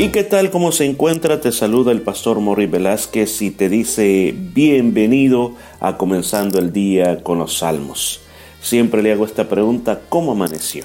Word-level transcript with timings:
¿Y 0.00 0.10
qué 0.10 0.22
tal? 0.22 0.52
¿Cómo 0.52 0.70
se 0.70 0.84
encuentra? 0.84 1.40
Te 1.40 1.50
saluda 1.50 1.90
el 1.90 2.02
pastor 2.02 2.38
Morri 2.38 2.66
Velázquez 2.66 3.42
y 3.42 3.50
te 3.50 3.68
dice 3.68 4.32
bienvenido 4.32 5.56
a 5.80 5.96
comenzando 5.96 6.60
el 6.60 6.72
día 6.72 7.24
con 7.24 7.40
los 7.40 7.58
salmos. 7.58 8.20
Siempre 8.60 9.02
le 9.02 9.10
hago 9.10 9.24
esta 9.24 9.48
pregunta, 9.48 10.02
¿cómo 10.08 10.30
amaneció? 10.30 10.84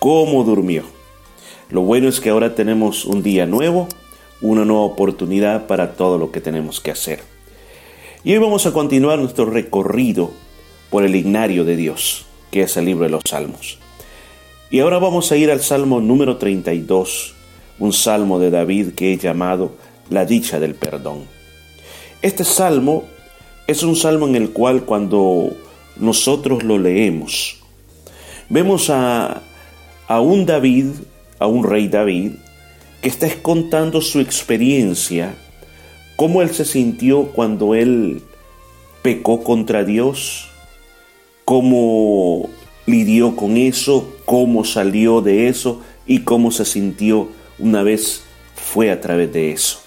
¿Cómo 0.00 0.42
durmió? 0.42 0.82
Lo 1.68 1.82
bueno 1.82 2.08
es 2.08 2.18
que 2.18 2.30
ahora 2.30 2.56
tenemos 2.56 3.04
un 3.04 3.22
día 3.22 3.46
nuevo, 3.46 3.86
una 4.40 4.64
nueva 4.64 4.82
oportunidad 4.82 5.68
para 5.68 5.92
todo 5.92 6.18
lo 6.18 6.32
que 6.32 6.40
tenemos 6.40 6.80
que 6.80 6.90
hacer. 6.90 7.20
Y 8.24 8.32
hoy 8.32 8.38
vamos 8.38 8.66
a 8.66 8.72
continuar 8.72 9.20
nuestro 9.20 9.46
recorrido 9.46 10.32
por 10.90 11.04
el 11.04 11.14
ignario 11.14 11.64
de 11.64 11.76
Dios, 11.76 12.26
que 12.50 12.62
es 12.62 12.76
el 12.76 12.86
libro 12.86 13.04
de 13.04 13.10
los 13.10 13.22
salmos. 13.24 13.78
Y 14.68 14.80
ahora 14.80 14.98
vamos 14.98 15.30
a 15.30 15.36
ir 15.36 15.52
al 15.52 15.60
salmo 15.60 16.00
número 16.00 16.38
32 16.38 17.36
un 17.80 17.92
salmo 17.92 18.38
de 18.38 18.50
David 18.50 18.90
que 18.90 19.12
he 19.12 19.16
llamado 19.16 19.72
La 20.08 20.24
dicha 20.24 20.60
del 20.60 20.74
perdón. 20.74 21.24
Este 22.22 22.44
salmo 22.44 23.04
es 23.66 23.82
un 23.82 23.96
salmo 23.96 24.28
en 24.28 24.36
el 24.36 24.50
cual 24.50 24.84
cuando 24.84 25.56
nosotros 25.96 26.62
lo 26.62 26.78
leemos, 26.78 27.56
vemos 28.48 28.90
a, 28.90 29.42
a 30.06 30.20
un 30.20 30.46
David, 30.46 30.86
a 31.38 31.46
un 31.46 31.64
rey 31.64 31.88
David, 31.88 32.32
que 33.00 33.08
está 33.08 33.28
contando 33.42 34.00
su 34.02 34.20
experiencia, 34.20 35.34
cómo 36.16 36.42
él 36.42 36.50
se 36.50 36.64
sintió 36.64 37.28
cuando 37.32 37.74
él 37.74 38.22
pecó 39.02 39.42
contra 39.42 39.84
Dios, 39.84 40.48
cómo 41.46 42.50
lidió 42.86 43.36
con 43.36 43.56
eso, 43.56 44.12
cómo 44.26 44.64
salió 44.64 45.22
de 45.22 45.48
eso 45.48 45.80
y 46.06 46.20
cómo 46.20 46.50
se 46.50 46.64
sintió 46.64 47.28
una 47.60 47.82
vez 47.82 48.22
fue 48.54 48.90
a 48.90 49.00
través 49.00 49.32
de 49.32 49.52
eso. 49.52 49.80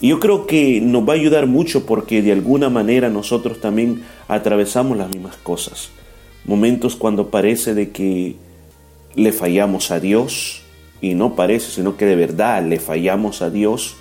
Y 0.00 0.08
yo 0.08 0.20
creo 0.20 0.46
que 0.46 0.80
nos 0.80 1.08
va 1.08 1.12
a 1.12 1.16
ayudar 1.16 1.46
mucho 1.46 1.86
porque 1.86 2.20
de 2.20 2.32
alguna 2.32 2.68
manera 2.68 3.08
nosotros 3.08 3.60
también 3.60 4.02
atravesamos 4.28 4.98
las 4.98 5.08
mismas 5.08 5.36
cosas. 5.36 5.90
Momentos 6.44 6.96
cuando 6.96 7.30
parece 7.30 7.74
de 7.74 7.90
que 7.90 8.36
le 9.14 9.32
fallamos 9.32 9.90
a 9.90 10.00
Dios, 10.00 10.64
y 11.00 11.14
no 11.14 11.36
parece, 11.36 11.70
sino 11.70 11.96
que 11.96 12.06
de 12.06 12.16
verdad 12.16 12.64
le 12.64 12.80
fallamos 12.80 13.42
a 13.42 13.50
Dios. 13.50 13.96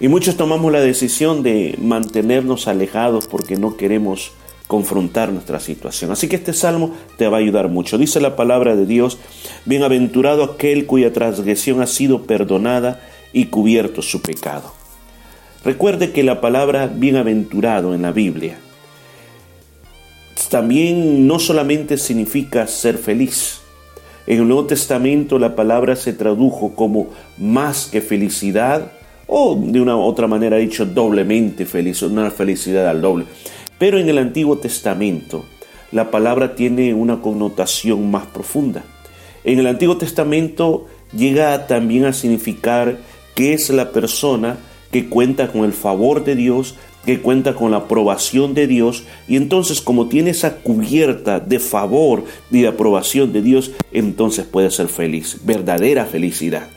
Y 0.00 0.08
muchos 0.08 0.36
tomamos 0.36 0.70
la 0.70 0.80
decisión 0.80 1.42
de 1.42 1.76
mantenernos 1.80 2.68
alejados 2.68 3.26
porque 3.26 3.56
no 3.56 3.76
queremos 3.76 4.32
confrontar 4.70 5.32
nuestra 5.32 5.58
situación. 5.58 6.12
Así 6.12 6.28
que 6.28 6.36
este 6.36 6.52
salmo 6.52 6.94
te 7.18 7.26
va 7.26 7.38
a 7.38 7.40
ayudar 7.40 7.68
mucho. 7.68 7.98
Dice 7.98 8.20
la 8.20 8.36
palabra 8.36 8.76
de 8.76 8.86
Dios, 8.86 9.18
bienaventurado 9.66 10.44
aquel 10.44 10.86
cuya 10.86 11.12
transgresión 11.12 11.82
ha 11.82 11.88
sido 11.88 12.22
perdonada 12.22 13.00
y 13.32 13.46
cubierto 13.46 14.00
su 14.00 14.22
pecado. 14.22 14.72
Recuerde 15.64 16.12
que 16.12 16.22
la 16.22 16.40
palabra 16.40 16.86
bienaventurado 16.86 17.94
en 17.94 18.02
la 18.02 18.12
Biblia 18.12 18.58
también 20.48 21.26
no 21.26 21.40
solamente 21.40 21.98
significa 21.98 22.68
ser 22.68 22.96
feliz. 22.96 23.60
En 24.28 24.38
el 24.38 24.46
Nuevo 24.46 24.66
Testamento 24.66 25.40
la 25.40 25.56
palabra 25.56 25.96
se 25.96 26.12
tradujo 26.12 26.76
como 26.76 27.08
más 27.38 27.86
que 27.86 28.00
felicidad 28.00 28.92
o 29.26 29.56
de 29.60 29.80
una 29.80 29.96
otra 29.96 30.28
manera 30.28 30.58
dicho 30.58 30.86
doblemente 30.86 31.66
feliz, 31.66 32.02
una 32.02 32.30
felicidad 32.30 32.88
al 32.88 33.00
doble. 33.00 33.26
Pero 33.80 33.98
en 33.98 34.10
el 34.10 34.18
Antiguo 34.18 34.58
Testamento 34.58 35.46
la 35.90 36.10
palabra 36.10 36.54
tiene 36.54 36.92
una 36.92 37.22
connotación 37.22 38.10
más 38.10 38.26
profunda. 38.26 38.84
En 39.42 39.58
el 39.58 39.66
Antiguo 39.66 39.96
Testamento 39.96 40.86
llega 41.16 41.66
también 41.66 42.04
a 42.04 42.12
significar 42.12 42.98
que 43.34 43.54
es 43.54 43.70
la 43.70 43.90
persona 43.90 44.58
que 44.92 45.08
cuenta 45.08 45.50
con 45.50 45.64
el 45.64 45.72
favor 45.72 46.24
de 46.24 46.36
Dios, 46.36 46.74
que 47.06 47.20
cuenta 47.20 47.54
con 47.54 47.70
la 47.70 47.78
aprobación 47.78 48.52
de 48.52 48.66
Dios, 48.66 49.04
y 49.26 49.36
entonces 49.36 49.80
como 49.80 50.08
tiene 50.08 50.30
esa 50.30 50.56
cubierta 50.56 51.40
de 51.40 51.58
favor 51.58 52.24
y 52.50 52.60
de 52.60 52.68
aprobación 52.68 53.32
de 53.32 53.40
Dios, 53.40 53.70
entonces 53.92 54.44
puede 54.44 54.70
ser 54.70 54.88
feliz, 54.88 55.38
verdadera 55.44 56.04
felicidad. 56.04 56.68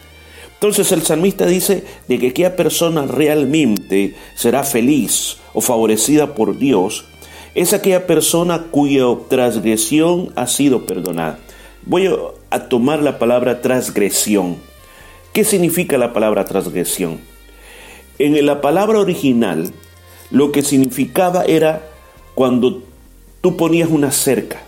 Entonces 0.64 0.94
el 0.94 1.02
salmista 1.02 1.46
dice 1.46 1.84
de 2.08 2.20
que 2.20 2.30
aquella 2.30 2.56
persona 2.56 3.06
realmente 3.06 4.16
será 4.34 4.64
feliz 4.64 5.40
o 5.54 5.60
favorecida 5.60 6.36
por 6.36 6.58
Dios 6.58 7.04
es 7.54 7.74
aquella 7.74 8.08
persona 8.08 8.68
cuya 8.72 9.04
transgresión 9.28 10.32
ha 10.38 10.48
sido 10.48 10.86
perdonada. 10.86 11.38
Voy 11.86 12.10
a 12.50 12.70
tomar 12.70 13.04
la 13.04 13.20
palabra 13.20 13.60
transgresión. 13.60 14.56
¿Qué 15.34 15.44
significa 15.44 15.98
la 15.98 16.14
palabra 16.14 16.46
transgresión? 16.46 17.20
En 18.18 18.46
la 18.46 18.62
palabra 18.62 19.00
original, 19.00 19.74
lo 20.32 20.54
que 20.54 20.62
significaba 20.62 21.44
era 21.44 21.86
cuando 22.36 22.82
tú 23.42 23.58
ponías 23.58 23.90
una 23.90 24.14
cerca. 24.14 24.62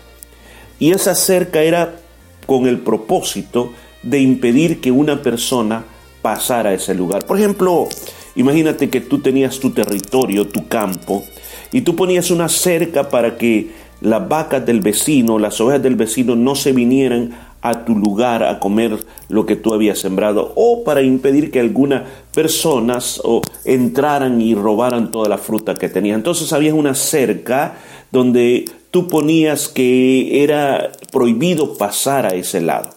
Y 0.78 0.90
esa 0.90 1.14
cerca 1.14 1.62
era 1.62 1.96
con 2.44 2.66
el 2.66 2.80
propósito 2.80 3.70
de 3.70 3.85
impedir 4.12 4.80
que 4.80 4.90
una 4.90 5.22
persona 5.22 5.84
pasara 6.22 6.70
a 6.70 6.74
ese 6.74 6.94
lugar. 6.94 7.24
Por 7.26 7.38
ejemplo, 7.38 7.88
imagínate 8.34 8.90
que 8.90 9.00
tú 9.00 9.18
tenías 9.18 9.58
tu 9.60 9.70
territorio, 9.70 10.46
tu 10.46 10.66
campo, 10.68 11.24
y 11.72 11.82
tú 11.82 11.96
ponías 11.96 12.30
una 12.30 12.48
cerca 12.48 13.08
para 13.08 13.36
que 13.36 13.70
las 14.00 14.28
vacas 14.28 14.64
del 14.64 14.80
vecino, 14.80 15.38
las 15.38 15.60
ovejas 15.60 15.82
del 15.82 15.96
vecino 15.96 16.36
no 16.36 16.54
se 16.54 16.72
vinieran 16.72 17.34
a 17.62 17.84
tu 17.84 17.96
lugar 17.96 18.44
a 18.44 18.60
comer 18.60 18.98
lo 19.28 19.46
que 19.46 19.56
tú 19.56 19.74
habías 19.74 19.98
sembrado 19.98 20.52
o 20.54 20.84
para 20.84 21.02
impedir 21.02 21.50
que 21.50 21.58
algunas 21.58 22.02
personas 22.32 23.20
o, 23.24 23.42
entraran 23.64 24.40
y 24.40 24.54
robaran 24.54 25.10
toda 25.10 25.28
la 25.28 25.38
fruta 25.38 25.74
que 25.74 25.88
tenía. 25.88 26.14
Entonces 26.14 26.52
había 26.52 26.74
una 26.74 26.94
cerca 26.94 27.76
donde 28.12 28.66
tú 28.90 29.08
ponías 29.08 29.68
que 29.68 30.44
era 30.44 30.92
prohibido 31.10 31.76
pasar 31.76 32.26
a 32.26 32.34
ese 32.34 32.60
lado. 32.60 32.95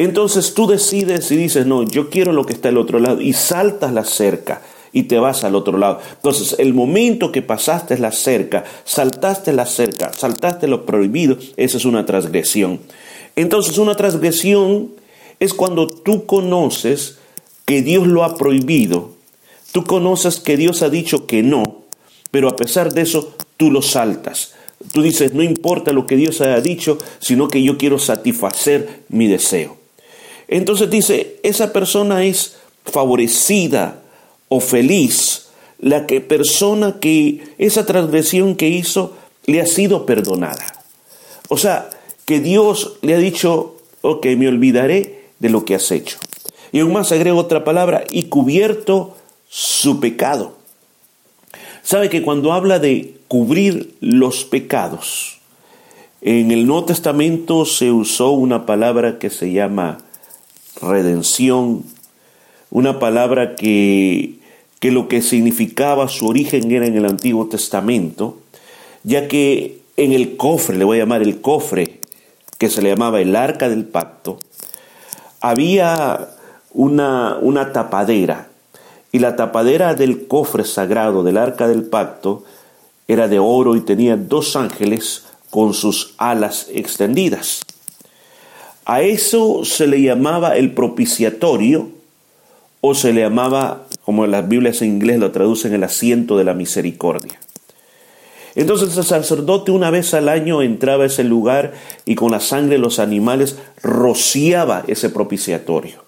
Entonces 0.00 0.54
tú 0.54 0.66
decides 0.66 1.30
y 1.30 1.36
dices, 1.36 1.66
no, 1.66 1.82
yo 1.82 2.08
quiero 2.08 2.32
lo 2.32 2.46
que 2.46 2.54
está 2.54 2.70
al 2.70 2.78
otro 2.78 3.00
lado 3.00 3.20
y 3.20 3.34
saltas 3.34 3.92
la 3.92 4.02
cerca 4.02 4.62
y 4.94 5.02
te 5.02 5.18
vas 5.18 5.44
al 5.44 5.54
otro 5.54 5.76
lado. 5.76 6.00
Entonces, 6.14 6.56
el 6.58 6.72
momento 6.72 7.30
que 7.30 7.42
pasaste 7.42 7.98
la 7.98 8.10
cerca, 8.10 8.64
saltaste 8.84 9.52
la 9.52 9.66
cerca, 9.66 10.10
saltaste 10.14 10.68
lo 10.68 10.86
prohibido, 10.86 11.36
esa 11.58 11.76
es 11.76 11.84
una 11.84 12.06
transgresión. 12.06 12.80
Entonces, 13.36 13.76
una 13.76 13.94
transgresión 13.94 14.88
es 15.38 15.52
cuando 15.52 15.86
tú 15.86 16.24
conoces 16.24 17.18
que 17.66 17.82
Dios 17.82 18.06
lo 18.06 18.24
ha 18.24 18.38
prohibido, 18.38 19.10
tú 19.70 19.84
conoces 19.84 20.40
que 20.40 20.56
Dios 20.56 20.80
ha 20.80 20.88
dicho 20.88 21.26
que 21.26 21.42
no, 21.42 21.82
pero 22.30 22.48
a 22.48 22.56
pesar 22.56 22.94
de 22.94 23.02
eso, 23.02 23.34
tú 23.58 23.70
lo 23.70 23.82
saltas. 23.82 24.54
Tú 24.94 25.02
dices, 25.02 25.34
no 25.34 25.42
importa 25.42 25.92
lo 25.92 26.06
que 26.06 26.16
Dios 26.16 26.40
haya 26.40 26.62
dicho, 26.62 26.96
sino 27.18 27.48
que 27.48 27.62
yo 27.62 27.76
quiero 27.76 27.98
satisfacer 27.98 29.02
mi 29.10 29.26
deseo. 29.26 29.79
Entonces 30.50 30.90
dice, 30.90 31.36
esa 31.44 31.72
persona 31.72 32.24
es 32.24 32.56
favorecida 32.84 34.02
o 34.48 34.58
feliz, 34.58 35.46
la 35.78 36.06
que 36.06 36.20
persona 36.20 36.98
que 37.00 37.54
esa 37.56 37.86
transgresión 37.86 38.56
que 38.56 38.68
hizo 38.68 39.16
le 39.46 39.60
ha 39.60 39.66
sido 39.66 40.04
perdonada. 40.06 40.66
O 41.48 41.56
sea, 41.56 41.88
que 42.26 42.40
Dios 42.40 42.98
le 43.00 43.14
ha 43.14 43.18
dicho, 43.18 43.76
ok, 44.02 44.26
me 44.36 44.48
olvidaré 44.48 45.22
de 45.38 45.50
lo 45.50 45.64
que 45.64 45.76
has 45.76 45.90
hecho. 45.92 46.18
Y 46.72 46.80
aún 46.80 46.92
más 46.92 47.12
agrego 47.12 47.38
otra 47.38 47.62
palabra, 47.62 48.02
y 48.10 48.24
cubierto 48.24 49.16
su 49.48 50.00
pecado. 50.00 50.56
Sabe 51.84 52.10
que 52.10 52.22
cuando 52.22 52.52
habla 52.52 52.80
de 52.80 53.14
cubrir 53.28 53.94
los 54.00 54.44
pecados, 54.44 55.38
en 56.22 56.50
el 56.50 56.66
Nuevo 56.66 56.86
Testamento 56.86 57.64
se 57.64 57.92
usó 57.92 58.32
una 58.32 58.66
palabra 58.66 59.20
que 59.20 59.30
se 59.30 59.52
llama 59.52 59.98
redención, 60.80 61.84
una 62.70 62.98
palabra 62.98 63.54
que, 63.56 64.38
que 64.78 64.90
lo 64.90 65.08
que 65.08 65.22
significaba 65.22 66.08
su 66.08 66.26
origen 66.26 66.70
era 66.70 66.86
en 66.86 66.96
el 66.96 67.06
Antiguo 67.06 67.46
Testamento, 67.48 68.38
ya 69.02 69.28
que 69.28 69.80
en 69.96 70.12
el 70.12 70.36
cofre, 70.36 70.76
le 70.76 70.84
voy 70.84 70.98
a 70.98 71.00
llamar 71.00 71.22
el 71.22 71.40
cofre, 71.40 72.00
que 72.58 72.68
se 72.68 72.82
le 72.82 72.90
llamaba 72.90 73.20
el 73.20 73.36
arca 73.36 73.68
del 73.68 73.84
pacto, 73.84 74.38
había 75.40 76.28
una, 76.72 77.38
una 77.40 77.72
tapadera, 77.72 78.48
y 79.12 79.18
la 79.18 79.36
tapadera 79.36 79.94
del 79.94 80.26
cofre 80.26 80.64
sagrado 80.64 81.22
del 81.22 81.36
arca 81.36 81.66
del 81.66 81.82
pacto 81.82 82.44
era 83.08 83.26
de 83.26 83.38
oro 83.40 83.74
y 83.74 83.80
tenía 83.80 84.16
dos 84.16 84.54
ángeles 84.54 85.24
con 85.50 85.74
sus 85.74 86.14
alas 86.16 86.68
extendidas. 86.72 87.62
A 88.90 89.02
eso 89.02 89.64
se 89.64 89.86
le 89.86 90.02
llamaba 90.02 90.56
el 90.56 90.74
propiciatorio 90.74 91.90
o 92.80 92.96
se 92.96 93.12
le 93.12 93.20
llamaba, 93.20 93.86
como 94.04 94.26
las 94.26 94.48
Biblias 94.48 94.82
en 94.82 94.88
inglés 94.88 95.20
lo 95.20 95.30
traducen, 95.30 95.72
el 95.72 95.84
asiento 95.84 96.36
de 96.36 96.42
la 96.42 96.54
misericordia. 96.54 97.38
Entonces 98.56 98.96
el 98.96 99.04
sacerdote 99.04 99.70
una 99.70 99.92
vez 99.92 100.12
al 100.12 100.28
año 100.28 100.60
entraba 100.60 101.04
a 101.04 101.06
ese 101.06 101.22
lugar 101.22 101.72
y 102.04 102.16
con 102.16 102.32
la 102.32 102.40
sangre 102.40 102.70
de 102.70 102.78
los 102.80 102.98
animales 102.98 103.58
rociaba 103.80 104.82
ese 104.88 105.08
propiciatorio. 105.08 106.02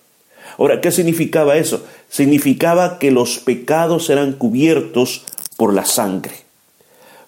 Ahora, 0.59 0.81
¿qué 0.81 0.91
significaba 0.91 1.59
eso? 1.59 1.85
Significaba 2.09 2.99
que 2.99 3.13
los 3.13 3.39
pecados 3.39 4.11
eran 4.11 4.33
cubiertos 4.33 5.23
por 5.57 5.73
la 5.73 5.85
sangre. 5.85 6.35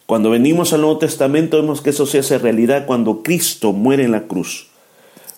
Cuando 0.06 0.30
venimos 0.30 0.72
al 0.72 0.80
Nuevo 0.80 0.98
Testamento 0.98 1.58
vemos 1.58 1.80
que 1.80 1.90
eso 1.90 2.06
se 2.06 2.18
hace 2.18 2.38
realidad 2.38 2.86
cuando 2.86 3.22
Cristo 3.22 3.72
muere 3.72 4.02
en 4.02 4.10
la 4.10 4.22
cruz. 4.22 4.74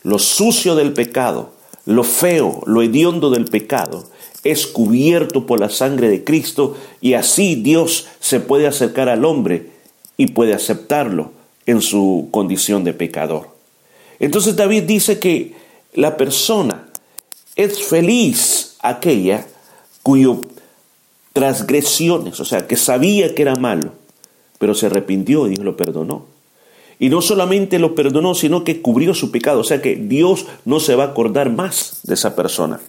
Lo 0.06 0.20
sucio 0.20 0.76
del 0.76 0.93
pecado, 0.93 1.50
lo 1.85 2.05
feo, 2.05 2.62
lo 2.64 2.81
hediondo 2.81 3.29
del 3.29 3.47
pecado, 3.47 4.08
es 4.44 4.69
cubierto 4.69 5.47
por 5.47 5.58
la 5.58 5.69
sangre 5.69 6.08
de 6.08 6.23
Cristo 6.23 6.76
y 7.00 7.14
así 7.14 7.56
Dios 7.56 8.06
se 8.20 8.38
puede 8.38 8.69
acercar 8.69 9.08
al 9.08 9.25
hombre 9.25 9.69
y 10.17 10.29
puede 10.29 10.55
aceptarlo 10.55 11.32
en 11.67 11.82
su 11.82 12.29
condición 12.31 12.85
de 12.85 12.93
pecador. 12.93 13.49
Entonces 14.20 14.55
David 14.55 14.85
dice 14.85 15.19
que 15.19 15.56
la 15.93 16.17
persona 16.17 16.87
es 17.56 17.82
feliz 17.82 18.76
aquella 18.82 19.44
cuyo 20.05 20.41
transgresiones, 21.32 22.38
o 22.38 22.44
sea, 22.44 22.69
que 22.69 22.76
sabía 22.76 23.35
que 23.35 23.43
era 23.43 23.56
malo, 23.56 23.91
pero 24.61 24.73
se 24.76 24.87
arrepintió 24.87 25.49
y 25.49 25.55
Dios 25.55 25.64
lo 25.64 25.76
perdonó. 25.76 26.36
Y 26.98 27.08
no 27.08 27.20
solamente 27.20 27.78
lo 27.78 27.94
perdonó, 27.94 28.34
sino 28.34 28.64
que 28.64 28.81
cubrió 28.81 29.14
su 29.14 29.31
pecado. 29.31 29.60
O 29.60 29.64
sea 29.64 29.82
que 29.82 29.96
Dios 29.96 30.46
no 30.64 30.81
se 30.81 30.94
va 30.94 31.04
a 31.04 31.08
acordar 31.08 31.50
más 31.50 32.00
de 32.04 32.14
esa 32.14 32.34
persona. 32.34 32.81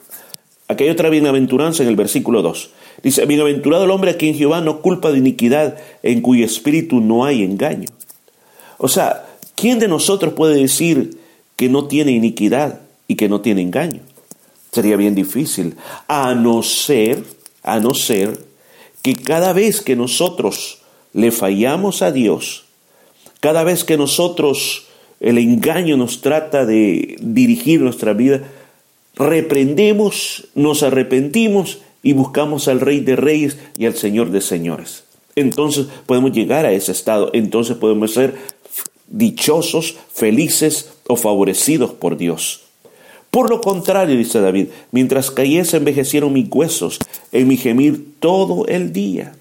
Aquí 0.70 0.84
hay 0.84 0.90
otra 0.90 1.10
bienaventuranza 1.10 1.84
en 1.84 1.90
el 1.90 1.96
versículo 1.96 2.42
2. 2.42 2.70
Dice, 3.04 3.26
bienaventurado 3.26 3.86
el 3.86 3.92
hombre 3.92 4.12
a 4.12 4.18
quien 4.18 4.36
Jehová 4.36 4.60
no 4.62 4.82
culpa 4.82 5.12
de 5.12 5.20
iniquidad, 5.20 5.78
en 6.04 6.22
cuyo 6.22 6.46
espíritu 6.46 7.00
no 7.00 7.26
hay 7.26 7.44
engaño. 7.44 7.88
O 8.78 8.88
sea, 8.88 9.26
¿quién 9.56 9.80
de 9.80 9.88
nosotros 9.88 10.34
puede 10.34 10.60
decir 10.60 11.18
que 11.56 11.70
no 11.70 11.88
tiene 11.88 12.12
iniquidad 12.12 12.82
y 13.08 13.16
que 13.16 13.30
no 13.30 13.42
tiene 13.42 13.62
engaño? 13.62 14.02
Sería 14.72 14.98
bien 14.98 15.16
difícil, 15.16 15.76
a 16.08 16.34
no 16.36 16.62
ser, 16.64 17.24
a 17.64 17.80
no 17.80 17.94
ser 17.94 18.38
que 19.02 19.16
cada 19.16 19.54
vez 19.54 19.82
que 19.82 19.96
nosotros 19.96 20.80
le 21.14 21.32
fallamos 21.32 22.02
a 22.02 22.12
Dios, 22.12 22.66
cada 23.40 23.64
vez 23.64 23.84
que 23.84 23.98
nosotros 23.98 24.88
el 25.20 25.38
engaño 25.38 25.98
nos 25.98 26.22
trata 26.22 26.66
de 26.66 27.16
dirigir 27.20 27.82
nuestra 27.82 28.14
vida, 28.14 28.44
reprendemos, 29.16 30.48
nos 30.56 30.84
arrepentimos 30.84 31.80
y 32.04 32.14
buscamos 32.14 32.68
al 32.68 32.80
Rey 32.80 33.00
de 33.00 33.16
Reyes 33.16 33.58
y 33.78 33.86
al 33.86 33.96
Señor 33.96 34.32
de 34.32 34.42
Señores. 34.42 35.04
Entonces 35.36 35.88
podemos 36.06 36.32
llegar 36.32 36.66
a 36.66 36.72
ese 36.72 36.92
estado, 36.92 37.30
entonces 37.34 37.78
podemos 37.78 38.14
ser 38.14 38.36
dichosos, 39.08 39.96
felices 40.14 40.92
o 41.08 41.16
favorecidos 41.16 41.92
por 41.92 42.18
Dios. 42.18 42.62
Por 43.32 43.50
lo 43.50 43.62
contrario, 43.62 44.18
dice 44.18 44.40
David, 44.40 44.68
mientras 44.92 45.32
cayese 45.32 45.78
envejecieron 45.78 46.34
mis 46.34 46.48
huesos 46.50 47.00
en 47.32 47.48
mi 47.48 47.58
gemir 47.58 48.20
todo 48.20 48.66
el 48.68 48.94
día 48.94 49.34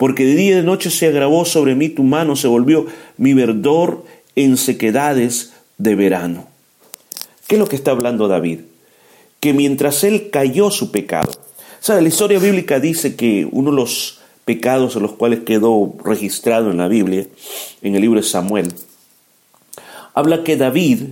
porque 0.00 0.24
de 0.24 0.34
día 0.34 0.52
y 0.52 0.54
de 0.54 0.62
noche 0.62 0.88
se 0.88 1.08
agravó 1.08 1.44
sobre 1.44 1.74
mí 1.74 1.90
tu 1.90 2.02
mano, 2.04 2.34
se 2.34 2.48
volvió 2.48 2.86
mi 3.18 3.34
verdor 3.34 4.02
en 4.34 4.56
sequedades 4.56 5.52
de 5.76 5.94
verano. 5.94 6.48
¿Qué 7.46 7.56
es 7.56 7.58
lo 7.58 7.68
que 7.68 7.76
está 7.76 7.90
hablando 7.90 8.26
David? 8.26 8.60
Que 9.40 9.52
mientras 9.52 10.02
él 10.02 10.30
cayó 10.30 10.70
su 10.70 10.90
pecado, 10.90 11.32
¿sabe? 11.80 12.00
La 12.00 12.08
historia 12.08 12.38
bíblica 12.38 12.80
dice 12.80 13.14
que 13.14 13.46
uno 13.52 13.72
de 13.72 13.76
los 13.76 14.20
pecados 14.46 14.96
en 14.96 15.02
los 15.02 15.12
cuales 15.12 15.40
quedó 15.40 15.92
registrado 16.02 16.70
en 16.70 16.78
la 16.78 16.88
Biblia, 16.88 17.26
en 17.82 17.94
el 17.94 18.00
libro 18.00 18.22
de 18.22 18.26
Samuel, 18.26 18.72
habla 20.14 20.44
que 20.44 20.56
David 20.56 21.02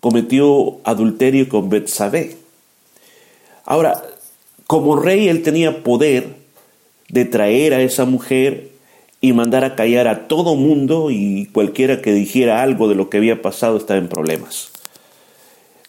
cometió 0.00 0.78
adulterio 0.84 1.46
con 1.50 1.68
Betsabé. 1.68 2.38
Ahora, 3.66 4.02
como 4.66 4.96
rey 4.96 5.28
él 5.28 5.42
tenía 5.42 5.82
poder 5.82 6.42
de 7.08 7.24
traer 7.24 7.74
a 7.74 7.82
esa 7.82 8.04
mujer 8.04 8.68
y 9.20 9.32
mandar 9.32 9.64
a 9.64 9.74
callar 9.74 10.06
a 10.06 10.28
todo 10.28 10.54
mundo 10.54 11.10
y 11.10 11.46
cualquiera 11.52 12.02
que 12.02 12.12
dijera 12.12 12.62
algo 12.62 12.88
de 12.88 12.94
lo 12.94 13.08
que 13.08 13.16
había 13.16 13.40
pasado 13.40 13.76
estaba 13.76 13.98
en 13.98 14.08
problemas. 14.08 14.70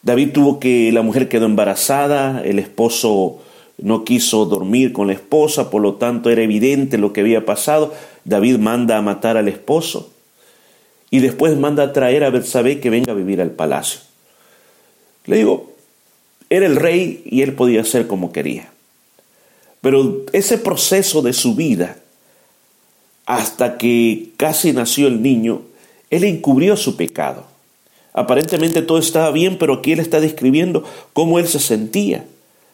David 0.04 0.32
tuvo 0.34 0.60
que, 0.60 0.92
la 0.92 1.02
mujer 1.02 1.28
quedó 1.28 1.46
embarazada, 1.46 2.42
el 2.46 2.60
esposo 2.60 3.40
no 3.78 4.06
quiso 4.06 4.46
dormir 4.46 4.94
con 4.94 5.08
la 5.08 5.14
esposa, 5.14 5.70
por 5.70 5.82
lo 5.82 5.96
tanto 5.96 6.30
era 6.30 6.44
evidente 6.44 6.98
lo 6.98 7.12
que 7.12 7.22
había 7.22 7.46
pasado. 7.46 7.94
David 8.24 8.58
manda 8.58 8.98
a 8.98 9.02
matar 9.02 9.36
al 9.36 9.48
esposo 9.48 10.12
y 11.10 11.20
después 11.20 11.58
manda 11.58 11.84
a 11.84 11.94
traer 11.94 12.24
a 12.24 12.30
Betsabé 12.30 12.80
que 12.80 12.90
venga 12.90 13.12
a 13.12 13.16
vivir 13.16 13.42
al 13.42 13.52
palacio. 13.52 14.00
Le 15.26 15.38
digo, 15.38 15.74
era 16.50 16.66
el 16.68 16.76
rey 16.76 17.24
y 17.26 17.42
él 17.42 17.54
podía 17.54 17.82
hacer 17.82 18.08
como 18.08 18.32
quería. 18.32 18.70
Pero 19.86 20.26
ese 20.34 20.58
proceso 20.58 21.22
de 21.22 21.32
su 21.32 21.54
vida, 21.54 22.00
hasta 23.28 23.78
que 23.78 24.32
casi 24.36 24.74
nació 24.74 25.06
el 25.06 25.22
niño, 25.22 25.62
él 26.10 26.24
encubrió 26.24 26.76
su 26.76 26.98
pecado. 26.98 27.46
Aparentemente 28.12 28.82
todo 28.82 28.98
estaba 28.98 29.30
bien, 29.30 29.60
pero 29.60 29.76
aquí 29.76 29.92
él 29.92 30.00
está 30.00 30.20
describiendo 30.20 30.84
cómo 31.14 31.38
él 31.38 31.48
se 31.48 31.60
sentía. 31.60 32.26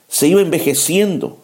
Se 0.07 0.29
iba 0.29 0.39
envejeciendo. 0.39 1.37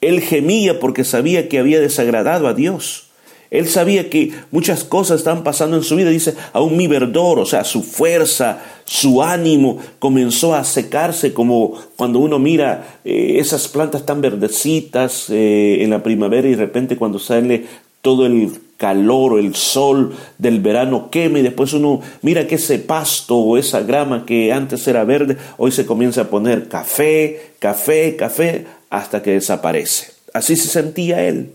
Él 0.00 0.22
gemía 0.22 0.80
porque 0.80 1.04
sabía 1.04 1.48
que 1.48 1.60
había 1.60 1.78
desagradado 1.78 2.48
a 2.48 2.54
Dios. 2.54 3.04
Él 3.52 3.68
sabía 3.68 4.08
que 4.08 4.32
muchas 4.50 4.82
cosas 4.82 5.18
estaban 5.18 5.44
pasando 5.44 5.76
en 5.76 5.82
su 5.82 5.94
vida. 5.94 6.08
Dice, 6.08 6.34
aún 6.54 6.74
mi 6.74 6.86
verdor, 6.86 7.38
o 7.38 7.44
sea, 7.44 7.64
su 7.64 7.82
fuerza, 7.82 8.62
su 8.86 9.22
ánimo 9.22 9.76
comenzó 9.98 10.54
a 10.54 10.64
secarse 10.64 11.34
como 11.34 11.78
cuando 11.96 12.18
uno 12.18 12.38
mira 12.38 13.00
eh, 13.04 13.36
esas 13.40 13.68
plantas 13.68 14.06
tan 14.06 14.22
verdecitas 14.22 15.28
eh, 15.28 15.82
en 15.82 15.90
la 15.90 16.02
primavera 16.02 16.48
y 16.48 16.52
de 16.52 16.64
repente 16.64 16.96
cuando 16.96 17.18
sale 17.18 17.66
todo 18.00 18.24
el 18.24 18.52
calor 18.78 19.34
o 19.34 19.38
el 19.38 19.54
sol 19.54 20.14
del 20.38 20.60
verano 20.60 21.10
quema 21.10 21.38
y 21.38 21.42
después 21.42 21.74
uno 21.74 22.00
mira 22.22 22.46
que 22.46 22.54
ese 22.54 22.78
pasto 22.78 23.36
o 23.36 23.58
esa 23.58 23.82
grama 23.82 24.24
que 24.24 24.50
antes 24.50 24.88
era 24.88 25.04
verde 25.04 25.36
hoy 25.58 25.72
se 25.72 25.84
comienza 25.84 26.22
a 26.22 26.30
poner 26.30 26.68
café, 26.68 27.52
café, 27.58 28.16
café 28.16 28.64
hasta 28.88 29.22
que 29.22 29.32
desaparece. 29.32 30.14
Así 30.32 30.56
se 30.56 30.68
sentía 30.68 31.28
él 31.28 31.52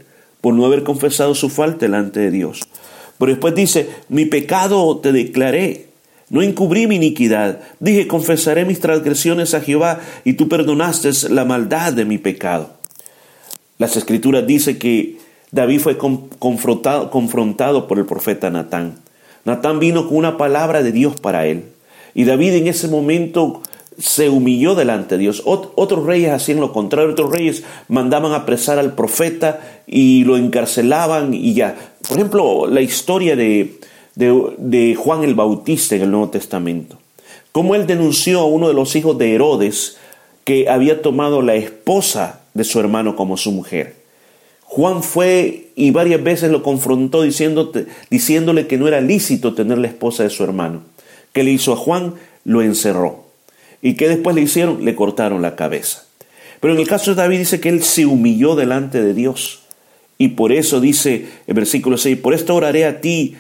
por 0.48 0.54
no 0.54 0.66
haber 0.66 0.84
confesado 0.84 1.36
su 1.36 1.50
falta 1.50 1.80
delante 1.80 2.22
de 2.22 2.32
Dios. 2.32 2.62
Pero 3.18 3.34
después 3.34 3.54
dice, 3.54 3.90
mi 4.08 4.24
pecado 4.24 4.98
te 5.00 5.12
declaré, 5.12 5.88
no 6.30 6.42
encubrí 6.42 6.88
mi 6.88 6.96
iniquidad, 6.96 7.60
dije, 7.82 8.08
confesaré 8.08 8.64
mis 8.64 8.80
transgresiones 8.80 9.54
a 9.54 9.60
Jehová 9.60 10.00
y 10.24 10.36
tú 10.36 10.48
perdonaste 10.48 11.10
la 11.32 11.44
maldad 11.44 11.92
de 11.92 12.06
mi 12.06 12.18
pecado. 12.18 12.70
Las 13.78 13.98
escrituras 13.98 14.48
dicen 14.48 14.80
que 14.80 15.18
David 15.52 15.82
fue 15.82 15.98
confrontado, 15.98 17.88
por 17.90 18.00
el 18.00 18.06
profeta 18.06 18.50
Natán. 18.50 19.00
Natán 19.44 19.82
vino 19.82 20.08
con 20.08 20.16
una 20.16 20.38
palabra 20.38 20.82
de 20.82 20.94
Dios 20.94 21.20
para 21.20 21.46
él. 21.46 21.66
Y 22.14 22.24
David 22.24 22.54
en 22.54 22.68
ese 22.68 22.88
momento 22.88 23.64
se 23.98 24.30
humilló 24.30 24.76
delante 24.76 25.16
de 25.16 25.22
Dios. 25.24 25.42
otros 25.46 26.06
reyes 26.06 26.32
hacían 26.32 26.60
lo 26.60 26.72
contrario, 26.72 27.12
otros 27.12 27.32
reyes 27.32 27.64
mandaban 27.88 28.34
apresar 28.34 28.80
al 28.80 28.94
profeta 28.94 29.60
y 29.88 30.24
lo 30.24 30.38
encarcelaban 30.38 31.34
y 31.34 31.54
ya. 31.54 31.76
Por 32.08 32.18
ejemplo, 32.18 32.68
la 32.68 32.82
historia 32.82 33.36
de, 33.36 33.80
de, 34.16 34.96
Juan 34.96 35.24
el 35.24 35.36
Bautista 35.36 35.96
en 35.96 36.04
el 36.04 36.12
Nuevo 36.12 36.30
Testamento. 36.30 36.98
Cómo 37.52 37.76
él 37.76 37.88
denunció 37.88 38.42
a 38.42 38.46
uno 38.46 38.68
de 38.68 38.74
los 38.74 38.96
hijos 38.96 39.18
de 39.18 39.34
Herodes 39.34 39.98
que 40.44 40.70
había 40.70 41.02
tomado 41.02 41.42
la 41.42 41.56
esposa 41.56 42.42
de 42.54 42.64
su 42.64 42.80
hermano 42.80 43.16
como 43.16 43.36
su 43.36 43.52
mujer. 43.52 43.96
Juan 44.64 45.02
fue 45.02 45.70
y 45.76 45.92
varias 45.92 46.22
veces 46.24 46.52
lo 46.52 46.62
confrontó 46.62 47.24
diciéndole 47.24 48.68
que 48.68 48.78
no 48.78 48.88
era 48.88 49.02
lícito 49.02 49.54
tener 49.54 49.78
la 49.78 49.88
esposa 49.88 50.24
de 50.24 50.30
su 50.30 50.44
hermano. 50.44 50.82
¿Qué 51.34 51.44
le 51.44 51.52
hizo 51.52 51.74
a 51.74 51.78
Juan? 51.78 52.16
Lo 52.44 52.62
encerró. 52.62 53.27
¿Y 53.82 53.94
qué 53.96 54.08
después 54.08 54.36
le 54.36 54.42
hicieron? 54.42 54.84
Le 54.84 54.96
cortaron 54.96 55.42
la 55.42 55.56
cabeza. 55.56 56.04
Pero 56.60 56.74
en 56.74 56.80
el 56.80 56.88
caso 56.88 57.12
de 57.12 57.22
David 57.22 57.40
dice 57.40 57.60
que 57.60 57.70
él 57.70 57.84
se 57.84 58.06
humilló 58.06 58.56
delante 58.56 59.02
de 59.02 59.14
Dios. 59.14 59.62
Y 60.18 60.30
por 60.30 60.52
eso 60.52 60.80
dice 60.80 61.28
el 61.46 61.54
versículo 61.54 61.98
6, 61.98 62.18
por 62.18 62.34
esto 62.34 62.56
oraré 62.56 62.86
a 62.86 63.02
ti 63.02 63.36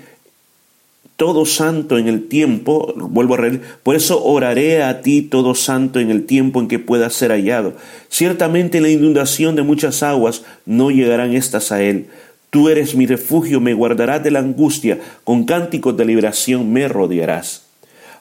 todo 1.15 1.48
santo 1.48 1.98
en 1.98 2.08
el 2.08 2.27
tiempo, 2.27 2.94
vuelvo 2.96 3.34
a 3.34 3.38
reír, 3.38 3.62
por 3.82 3.96
eso 3.96 4.24
oraré 4.24 4.84
a 4.84 5.01
ti 5.01 5.24
todo 5.24 5.56
santo 5.56 6.00
en 6.00 6.12
el 6.12 6.27
tiempo 6.27 6.60
en 6.62 6.67
que 6.67 6.77
pueda 6.77 7.10
ser 7.10 7.32
hallado. 7.32 7.74
Ciertamente 8.08 8.77
en 8.77 8.84
la 8.84 8.91
inundación 8.91 9.56
de 9.56 9.63
muchas 9.63 10.03
aguas 10.03 10.44
no 10.67 10.91
llegarán 10.91 11.34
estas 11.34 11.72
a 11.72 11.82
él. 11.82 12.06
Tú 12.51 12.70
eres 12.70 12.94
mi 12.94 13.08
refugio, 13.08 13.60
me 13.60 13.74
guardarás 13.74 14.24
de 14.24 14.29
la 14.29 14.39
angustia, 14.39 15.00
con 15.24 15.46
cánticos 15.46 15.98
de 15.98 16.06
liberación 16.06 16.72
me 16.72 16.88
rodearás. 16.88 17.63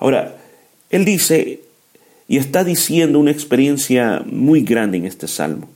Ahora, 0.01 0.37
él 0.89 1.05
dice, 1.05 1.61
y 2.29 2.39
está 2.39 2.65
diciendo 2.65 3.19
una 3.19 3.31
experiencia 3.31 4.23
muy 4.27 4.63
grande 4.63 4.99
en 4.99 5.07
este 5.07 5.29
salmo. 5.29 5.69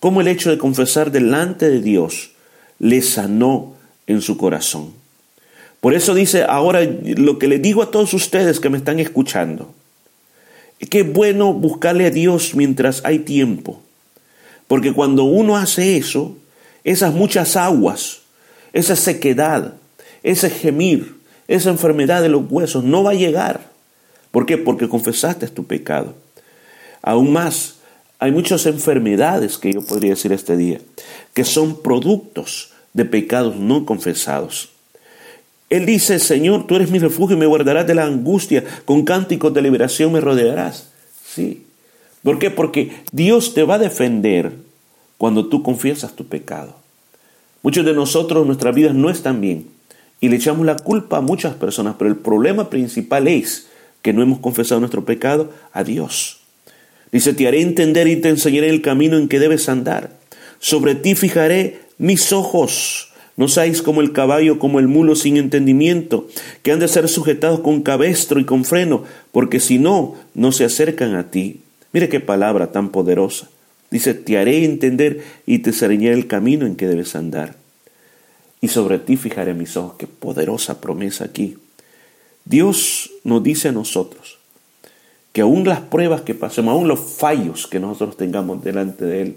Cómo 0.00 0.20
el 0.20 0.28
hecho 0.28 0.50
de 0.50 0.58
confesar 0.58 1.10
delante 1.10 1.68
de 1.68 1.80
Dios 1.80 2.32
le 2.78 3.02
sanó 3.02 3.74
en 4.06 4.22
su 4.22 4.36
corazón. 4.36 4.92
Por 5.80 5.94
eso 5.94 6.14
dice, 6.14 6.44
ahora 6.44 6.80
lo 6.82 7.38
que 7.38 7.48
le 7.48 7.58
digo 7.58 7.82
a 7.82 7.90
todos 7.90 8.12
ustedes 8.14 8.58
que 8.58 8.70
me 8.70 8.78
están 8.78 8.98
escuchando, 8.98 9.74
qué 10.90 11.02
bueno 11.02 11.52
buscarle 11.52 12.06
a 12.06 12.10
Dios 12.10 12.54
mientras 12.54 13.04
hay 13.04 13.20
tiempo. 13.20 13.80
Porque 14.66 14.92
cuando 14.92 15.24
uno 15.24 15.56
hace 15.56 15.96
eso, 15.96 16.36
esas 16.84 17.14
muchas 17.14 17.56
aguas, 17.56 18.20
esa 18.72 18.96
sequedad, 18.96 19.74
ese 20.22 20.50
gemir, 20.50 21.16
esa 21.46 21.70
enfermedad 21.70 22.22
de 22.22 22.28
los 22.28 22.42
huesos 22.50 22.84
no 22.84 23.02
va 23.02 23.12
a 23.12 23.14
llegar. 23.14 23.67
¿Por 24.30 24.46
qué? 24.46 24.58
Porque 24.58 24.88
confesaste 24.88 25.48
tu 25.48 25.64
pecado. 25.64 26.14
Aún 27.02 27.32
más, 27.32 27.76
hay 28.18 28.32
muchas 28.32 28.66
enfermedades 28.66 29.58
que 29.58 29.72
yo 29.72 29.82
podría 29.82 30.10
decir 30.10 30.32
este 30.32 30.56
día, 30.56 30.80
que 31.34 31.44
son 31.44 31.82
productos 31.82 32.72
de 32.92 33.04
pecados 33.04 33.56
no 33.56 33.86
confesados. 33.86 34.70
Él 35.70 35.86
dice, 35.86 36.18
Señor, 36.18 36.66
tú 36.66 36.76
eres 36.76 36.90
mi 36.90 36.98
refugio 36.98 37.36
y 37.36 37.40
me 37.40 37.46
guardarás 37.46 37.86
de 37.86 37.94
la 37.94 38.04
angustia, 38.04 38.64
con 38.84 39.04
cánticos 39.04 39.52
de 39.52 39.62
liberación 39.62 40.12
me 40.12 40.20
rodearás. 40.20 40.90
Sí. 41.24 41.64
¿Por 42.22 42.38
qué? 42.38 42.50
Porque 42.50 43.02
Dios 43.12 43.54
te 43.54 43.62
va 43.62 43.74
a 43.74 43.78
defender 43.78 44.52
cuando 45.18 45.46
tú 45.48 45.62
confiesas 45.62 46.16
tu 46.16 46.26
pecado. 46.26 46.76
Muchos 47.62 47.84
de 47.84 47.92
nosotros, 47.92 48.46
nuestras 48.46 48.74
vidas 48.74 48.94
no 48.94 49.10
están 49.10 49.40
bien 49.40 49.66
y 50.20 50.28
le 50.28 50.36
echamos 50.36 50.64
la 50.64 50.76
culpa 50.76 51.18
a 51.18 51.20
muchas 51.20 51.54
personas, 51.54 51.96
pero 51.98 52.10
el 52.10 52.16
problema 52.16 52.70
principal 52.70 53.28
es 53.28 53.68
que 54.08 54.14
no 54.14 54.22
hemos 54.22 54.38
confesado 54.38 54.80
nuestro 54.80 55.04
pecado 55.04 55.52
a 55.70 55.84
Dios. 55.84 56.40
Dice, 57.12 57.34
te 57.34 57.46
haré 57.46 57.60
entender 57.60 58.08
y 58.08 58.16
te 58.16 58.30
enseñaré 58.30 58.70
el 58.70 58.80
camino 58.80 59.18
en 59.18 59.28
que 59.28 59.38
debes 59.38 59.68
andar. 59.68 60.16
Sobre 60.60 60.94
ti 60.94 61.14
fijaré 61.14 61.80
mis 61.98 62.32
ojos. 62.32 63.12
No 63.36 63.48
seáis 63.48 63.82
como 63.82 64.00
el 64.00 64.14
caballo, 64.14 64.58
como 64.58 64.78
el 64.78 64.88
mulo 64.88 65.14
sin 65.14 65.36
entendimiento, 65.36 66.26
que 66.62 66.72
han 66.72 66.78
de 66.78 66.88
ser 66.88 67.06
sujetados 67.06 67.60
con 67.60 67.82
cabestro 67.82 68.40
y 68.40 68.46
con 68.46 68.64
freno, 68.64 69.04
porque 69.30 69.60
si 69.60 69.78
no, 69.78 70.14
no 70.32 70.52
se 70.52 70.64
acercan 70.64 71.14
a 71.14 71.30
ti. 71.30 71.60
Mire 71.92 72.08
qué 72.08 72.20
palabra 72.20 72.72
tan 72.72 72.88
poderosa. 72.88 73.50
Dice, 73.90 74.14
te 74.14 74.38
haré 74.38 74.64
entender 74.64 75.22
y 75.44 75.58
te 75.58 75.68
enseñaré 75.68 76.14
el 76.14 76.28
camino 76.28 76.64
en 76.64 76.76
que 76.76 76.86
debes 76.86 77.14
andar. 77.14 77.56
Y 78.62 78.68
sobre 78.68 79.00
ti 79.00 79.18
fijaré 79.18 79.52
mis 79.52 79.76
ojos. 79.76 79.96
Qué 79.98 80.06
poderosa 80.06 80.80
promesa 80.80 81.26
aquí. 81.26 81.58
Dios 82.48 83.10
nos 83.24 83.42
dice 83.42 83.68
a 83.68 83.72
nosotros, 83.72 84.38
que 85.32 85.42
aún 85.42 85.64
las 85.68 85.80
pruebas 85.80 86.22
que 86.22 86.34
pasemos, 86.34 86.72
aún 86.72 86.88
los 86.88 86.98
fallos 86.98 87.66
que 87.66 87.78
nosotros 87.78 88.16
tengamos 88.16 88.64
delante 88.64 89.04
de 89.04 89.22
Él, 89.22 89.36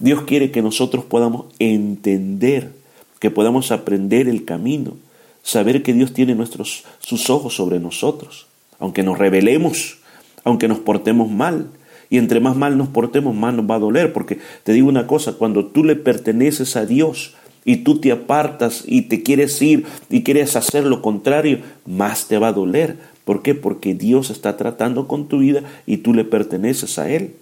Dios 0.00 0.22
quiere 0.22 0.50
que 0.50 0.60
nosotros 0.60 1.04
podamos 1.04 1.46
entender, 1.60 2.72
que 3.20 3.30
podamos 3.30 3.70
aprender 3.70 4.28
el 4.28 4.44
camino, 4.44 4.96
saber 5.44 5.84
que 5.84 5.92
Dios 5.92 6.12
tiene 6.12 6.34
nuestros, 6.34 6.84
sus 6.98 7.30
ojos 7.30 7.54
sobre 7.54 7.78
nosotros, 7.78 8.46
aunque 8.80 9.04
nos 9.04 9.16
rebelemos, 9.16 9.98
aunque 10.42 10.66
nos 10.66 10.80
portemos 10.80 11.30
mal. 11.30 11.68
Y 12.10 12.18
entre 12.18 12.40
más 12.40 12.56
mal 12.56 12.76
nos 12.76 12.88
portemos, 12.88 13.34
más 13.34 13.54
nos 13.54 13.70
va 13.70 13.76
a 13.76 13.78
doler, 13.80 14.12
porque 14.12 14.38
te 14.64 14.72
digo 14.72 14.88
una 14.88 15.06
cosa, 15.06 15.34
cuando 15.34 15.66
tú 15.66 15.84
le 15.84 15.94
perteneces 15.94 16.76
a 16.76 16.84
Dios, 16.84 17.34
y 17.64 17.78
tú 17.78 18.00
te 18.00 18.12
apartas 18.12 18.84
y 18.86 19.02
te 19.02 19.22
quieres 19.22 19.60
ir 19.62 19.86
y 20.10 20.22
quieres 20.22 20.56
hacer 20.56 20.84
lo 20.84 21.02
contrario, 21.02 21.60
más 21.86 22.28
te 22.28 22.38
va 22.38 22.48
a 22.48 22.52
doler, 22.52 22.96
¿Por 23.24 23.42
qué? 23.42 23.54
Porque 23.54 23.94
Dios 23.94 24.30
está 24.30 24.56
tratando 24.56 25.08
con 25.08 25.28
tu 25.28 25.38
vida 25.38 25.62
y 25.86 25.98
tú 25.98 26.12
le 26.12 26.24
perteneces 26.24 26.98
a 26.98 27.08
Él. 27.08 27.34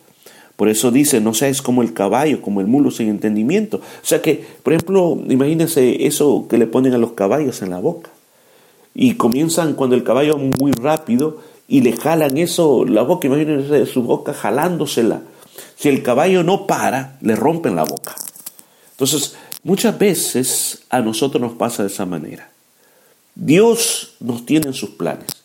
Por 0.57 0.69
eso 0.69 0.93
dice, 0.93 1.21
no 1.21 1.35
seas 1.35 1.61
como 1.61 1.83
el 1.83 1.93
caballo, 1.93 2.41
como 2.41 2.61
el 2.61 2.69
mulo 2.69 2.91
sin 2.91 3.09
entendimiento. 3.09 3.79
O 3.79 4.07
sea 4.07 4.23
que, 4.23 4.45
por 4.63 4.73
ejemplo, 4.73 5.19
imagínense 5.29 6.07
eso 6.07 6.47
que 6.49 6.59
le 6.59 6.67
ponen 6.67 6.95
a 6.95 6.99
los 6.99 7.13
caballos 7.13 7.63
en 7.63 7.71
la 7.71 7.81
boca. 7.81 8.11
Y 8.95 9.15
comienzan 9.15 9.75
cuando 9.75 9.97
el 9.97 10.05
caballo 10.05 10.39
muy 10.39 10.71
rápido 10.73 11.39
y 11.67 11.81
le 11.81 11.97
jalan 11.97 12.37
eso, 12.39 12.85
la 12.85 13.03
boca, 13.03 13.27
imagínense 13.27 13.87
su 13.87 14.03
boca 14.03 14.35
jalándosela. 14.35 15.23
Si 15.75 15.89
el 15.89 16.03
caballo 16.03 16.45
no 16.45 16.67
para, 16.67 17.19
le 17.23 17.35
rompen 17.35 17.75
la 17.75 17.85
boca. 17.85 18.15
Entonces, 18.93 19.35
muchas 19.63 19.99
veces 19.99 20.83
a 20.91 21.01
nosotros 21.01 21.41
nos 21.41 21.53
pasa 21.53 21.83
de 21.83 21.89
esa 21.89 22.07
manera. 22.07 22.51
Dios 23.35 24.15
nos 24.21 24.45
tiene 24.45 24.67
en 24.69 24.75
sus 24.75 24.91
planes 24.91 25.43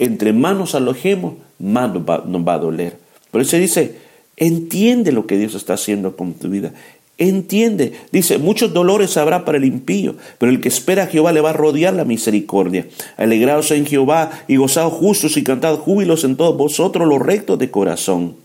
entre 0.00 0.32
más 0.32 0.56
nos 0.56 0.74
alojemos, 0.74 1.34
más 1.58 1.92
nos 1.92 2.02
va, 2.08 2.54
a 2.54 2.58
doler. 2.58 2.96
Por 3.30 3.42
eso 3.42 3.58
dice, 3.58 3.96
entiende 4.36 5.12
lo 5.12 5.26
que 5.26 5.36
Dios 5.36 5.54
está 5.54 5.74
haciendo 5.74 6.16
con 6.16 6.32
tu 6.32 6.48
vida. 6.48 6.72
Entiende, 7.18 7.92
dice, 8.10 8.38
muchos 8.38 8.72
dolores 8.72 9.18
habrá 9.18 9.44
para 9.44 9.58
el 9.58 9.66
impío, 9.66 10.16
pero 10.38 10.50
el 10.50 10.62
que 10.62 10.68
espera 10.68 11.02
a 11.02 11.06
Jehová 11.06 11.32
le 11.32 11.42
va 11.42 11.50
a 11.50 11.52
rodear 11.52 11.92
la 11.92 12.06
misericordia. 12.06 12.86
Alegraos 13.18 13.70
en 13.72 13.84
Jehová 13.84 14.30
y 14.48 14.56
gozaos 14.56 14.94
justos 14.94 15.36
y 15.36 15.44
cantad 15.44 15.76
júbilos 15.76 16.24
en 16.24 16.36
todos 16.36 16.56
vosotros 16.56 17.06
los 17.06 17.20
rectos 17.20 17.58
de 17.58 17.70
corazón. 17.70 18.36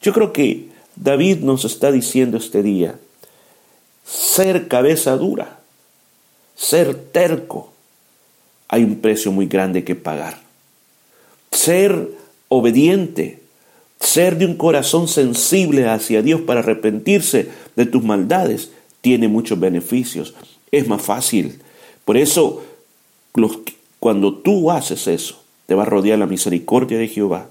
Yo 0.00 0.12
creo 0.12 0.32
que 0.32 0.68
David 0.94 1.38
nos 1.38 1.64
está 1.64 1.90
diciendo 1.90 2.36
este 2.36 2.62
día, 2.62 2.94
ser 4.08 4.68
cabeza 4.68 5.16
dura, 5.16 5.60
ser 6.56 6.94
terco, 6.94 7.72
hay 8.68 8.84
un 8.84 9.00
precio 9.00 9.32
muy 9.32 9.46
grande 9.46 9.84
que 9.84 9.94
pagar 9.94 10.48
ser 11.50 12.10
obediente, 12.48 13.40
ser 14.00 14.38
de 14.38 14.46
un 14.46 14.54
corazón 14.54 15.08
sensible 15.08 15.88
hacia 15.88 16.22
Dios 16.22 16.40
para 16.42 16.60
arrepentirse 16.60 17.48
de 17.76 17.86
tus 17.86 18.02
maldades, 18.02 18.70
tiene 19.00 19.28
muchos 19.28 19.58
beneficios. 19.58 20.34
Es 20.70 20.86
más 20.86 21.02
fácil. 21.02 21.60
Por 22.04 22.16
eso, 22.16 22.62
cuando 23.98 24.34
tú 24.34 24.70
haces 24.70 25.06
eso, 25.08 25.42
te 25.66 25.74
va 25.74 25.82
a 25.82 25.86
rodear 25.86 26.18
la 26.18 26.26
misericordia 26.26 26.98
de 26.98 27.08
Jehová 27.08 27.48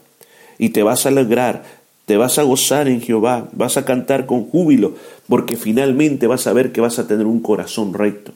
y 0.58 0.70
te 0.70 0.84
vas 0.84 1.06
a 1.06 1.10
alegrar, 1.10 1.64
te 2.08 2.16
vas 2.16 2.40
a 2.40 2.44
gozar 2.44 2.88
en 2.88 3.02
Jehová, 3.02 3.50
vas 3.52 3.76
a 3.76 3.84
cantar 3.84 4.26
con 4.28 4.46
júbilo, 4.46 4.94
porque 5.28 5.58
finalmente 5.58 6.26
vas 6.26 6.48
a 6.48 6.54
ver 6.54 6.72
que 6.72 6.80
vas 6.80 7.00
a 7.00 7.08
tener 7.08 7.26
un 7.26 7.42
corazón 7.42 7.94
recto. 7.94 8.32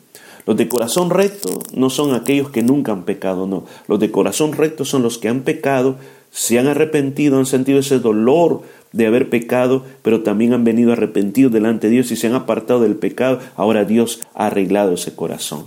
Los 0.46 0.58
de 0.58 0.68
corazón 0.68 1.10
recto 1.10 1.62
no 1.74 1.90
son 1.90 2.14
aquellos 2.14 2.50
que 2.50 2.64
nunca 2.64 2.92
han 2.92 3.06
pecado, 3.06 3.48
no. 3.48 3.64
Los 3.88 4.02
de 4.02 4.12
corazón 4.12 4.52
recto 4.52 4.84
son 4.84 5.04
los 5.04 5.18
que 5.18 5.30
han 5.30 5.44
pecado, 5.44 5.96
se 6.32 6.60
han 6.60 6.68
arrepentido, 6.68 7.38
han 7.38 7.46
sentido 7.46 7.80
ese 7.80 8.00
dolor 8.00 8.64
de 8.92 9.08
haber 9.08 9.30
pecado, 9.30 9.86
pero 10.02 10.22
también 10.22 10.52
han 10.52 10.66
venido 10.66 10.92
arrepentidos 10.92 11.54
delante 11.54 11.88
de 11.88 11.94
Dios 11.94 12.12
y 12.12 12.18
se 12.18 12.28
han 12.28 12.34
apartado 12.34 12.82
del 12.82 12.98
pecado. 12.98 13.40
Ahora 13.56 13.86
Dios 13.86 14.20
ha 14.34 14.48
arreglado 14.48 14.96
ese 14.96 15.16
corazón. 15.16 15.66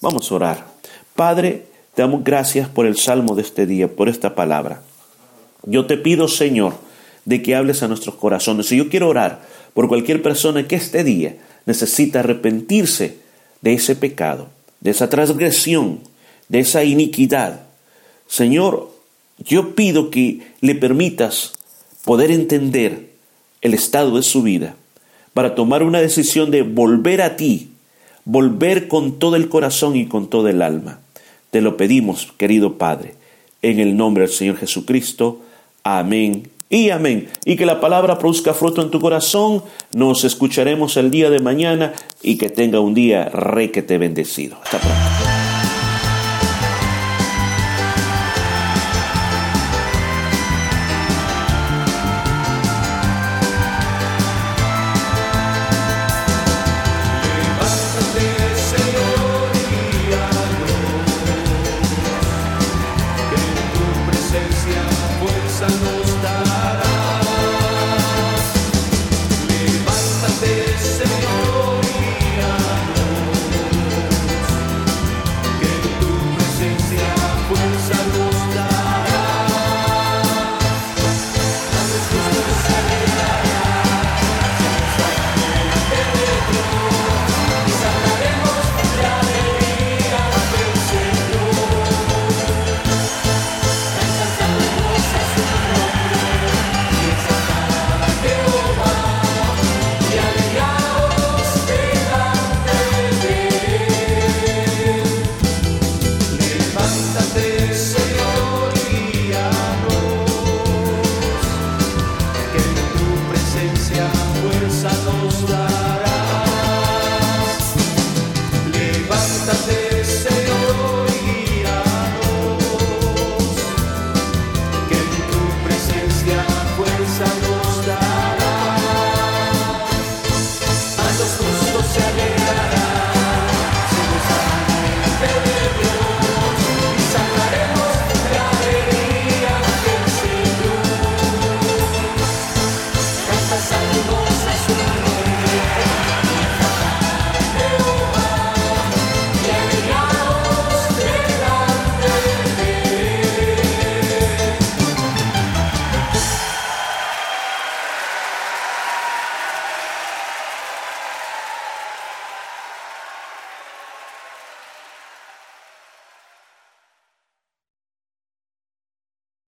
Vamos 0.00 0.32
a 0.32 0.34
orar. 0.34 0.66
Padre, 1.14 1.66
te 1.94 2.00
damos 2.00 2.24
gracias 2.24 2.70
por 2.70 2.86
el 2.86 2.96
salmo 2.96 3.34
de 3.34 3.42
este 3.42 3.66
día, 3.66 3.94
por 3.94 4.08
esta 4.08 4.34
palabra. 4.34 4.80
Yo 5.66 5.84
te 5.84 5.98
pido, 5.98 6.26
Señor, 6.26 6.72
de 7.24 7.42
que 7.42 7.54
hables 7.54 7.82
a 7.82 7.88
nuestros 7.88 8.16
corazones. 8.16 8.70
Y 8.72 8.76
yo 8.76 8.88
quiero 8.88 9.08
orar 9.08 9.42
por 9.74 9.88
cualquier 9.88 10.22
persona 10.22 10.66
que 10.66 10.76
este 10.76 11.04
día 11.04 11.36
necesita 11.66 12.20
arrepentirse 12.20 13.18
de 13.60 13.74
ese 13.74 13.96
pecado, 13.96 14.48
de 14.80 14.90
esa 14.90 15.08
transgresión, 15.08 16.00
de 16.48 16.60
esa 16.60 16.84
iniquidad. 16.84 17.62
Señor, 18.26 18.90
yo 19.38 19.74
pido 19.74 20.10
que 20.10 20.42
le 20.60 20.74
permitas 20.74 21.52
poder 22.04 22.30
entender 22.30 23.10
el 23.60 23.74
estado 23.74 24.16
de 24.16 24.22
su 24.22 24.42
vida 24.42 24.74
para 25.34 25.54
tomar 25.54 25.82
una 25.82 26.00
decisión 26.00 26.50
de 26.50 26.62
volver 26.62 27.22
a 27.22 27.36
ti, 27.36 27.70
volver 28.24 28.88
con 28.88 29.18
todo 29.18 29.36
el 29.36 29.48
corazón 29.48 29.96
y 29.96 30.06
con 30.06 30.28
todo 30.28 30.48
el 30.48 30.62
alma. 30.62 31.00
Te 31.50 31.60
lo 31.60 31.76
pedimos, 31.76 32.32
querido 32.36 32.76
Padre, 32.76 33.14
en 33.62 33.78
el 33.78 33.96
nombre 33.96 34.24
del 34.24 34.32
Señor 34.32 34.56
Jesucristo. 34.56 35.40
Amén 35.84 36.51
y 36.68 36.90
amén. 36.90 37.28
Y 37.44 37.56
que 37.56 37.66
la 37.66 37.80
palabra 37.80 38.18
produzca 38.18 38.54
fruto 38.54 38.82
en 38.82 38.90
tu 38.90 39.00
corazón. 39.00 39.62
Nos 39.92 40.24
escucharemos 40.24 40.96
el 40.96 41.10
día 41.10 41.30
de 41.30 41.40
mañana 41.40 41.92
y 42.22 42.38
que 42.38 42.50
tenga 42.50 42.80
un 42.80 42.94
día 42.94 43.28
requete 43.28 43.98
bendecido. 43.98 44.58
Hasta 44.62 44.78
pronto. 44.78 45.31